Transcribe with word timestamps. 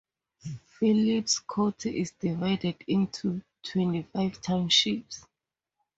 Phillips 0.65 1.37
County 1.37 1.99
is 2.01 2.09
divided 2.09 2.83
into 2.87 3.39
twenty-five 3.63 4.41
townships. 4.41 5.27